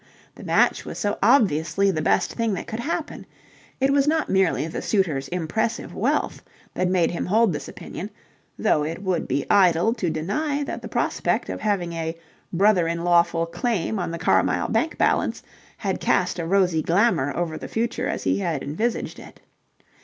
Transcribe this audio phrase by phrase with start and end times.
[0.33, 3.23] The match was so obviously the best thing that could happen.
[3.79, 6.43] It was not merely the suitor's impressive wealth
[6.73, 8.09] that made him hold this opinion,
[8.57, 12.15] though it would be idle to deny that the prospect of having a
[12.51, 15.43] brother in lawful claim on the Carmyle bank balance
[15.77, 19.39] had cast a rosy glamour over the future as he had envisaged it.